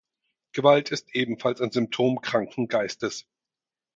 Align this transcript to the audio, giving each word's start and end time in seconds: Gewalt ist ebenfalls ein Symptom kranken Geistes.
Gewalt 0.53 0.89
ist 0.91 1.13
ebenfalls 1.13 1.61
ein 1.61 1.69
Symptom 1.71 2.21
kranken 2.21 2.67
Geistes. 2.67 3.27